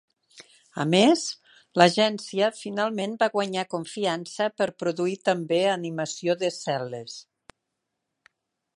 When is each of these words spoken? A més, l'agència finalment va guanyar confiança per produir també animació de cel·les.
A 0.83 0.85
més, 0.93 1.25
l'agència 1.81 2.47
finalment 2.61 3.13
va 3.25 3.29
guanyar 3.35 3.67
confiança 3.75 4.49
per 4.63 4.69
produir 4.85 5.17
també 5.31 5.63
animació 5.77 6.41
de 6.45 6.55
cel·les. 6.61 7.23